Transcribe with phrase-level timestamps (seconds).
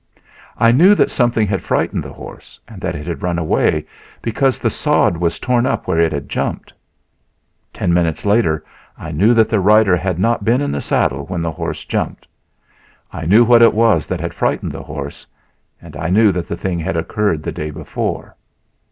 [0.57, 3.85] I knew that something had frightened the horse and that it had run away,
[4.23, 8.65] because the sod was torn up where it had jumped...Ten minutes later
[8.97, 12.27] I knew that the rider had not been in the saddle when the horse jumped;
[13.13, 15.27] I knew what it was that had frightened the horse;
[15.79, 18.35] and I knew that the thing had occurred the day before.